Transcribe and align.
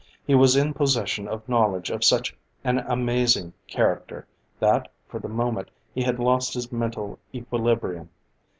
He 0.25 0.33
was 0.33 0.55
in 0.55 0.73
possession 0.73 1.27
of 1.27 1.47
knowledge 1.47 1.91
of 1.91 2.03
such 2.03 2.35
an 2.63 2.79
amazing 2.87 3.53
character 3.67 4.25
that, 4.59 4.91
for 5.07 5.19
the 5.19 5.29
moment 5.29 5.69
he 5.93 6.01
had 6.01 6.17
lost 6.17 6.55
his 6.55 6.71
mental 6.71 7.19
equilibrium. 7.35 8.09